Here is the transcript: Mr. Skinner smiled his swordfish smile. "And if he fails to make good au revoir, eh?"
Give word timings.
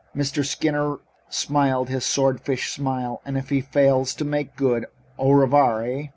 Mr. 0.15 0.43
Skinner 0.43 0.97
smiled 1.29 1.87
his 1.87 2.03
swordfish 2.03 2.71
smile. 2.71 3.21
"And 3.23 3.37
if 3.37 3.49
he 3.49 3.61
fails 3.61 4.15
to 4.15 4.25
make 4.25 4.55
good 4.55 4.87
au 5.19 5.29
revoir, 5.33 5.83
eh?" 5.83 6.07